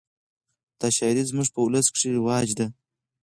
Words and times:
دا 0.79 0.87
شاعري 0.97 1.23
زموږ 1.29 1.47
په 1.51 1.59
اولس 1.63 1.87
کښي 1.93 2.09
رواج 2.17 2.47
ده. 2.59 2.67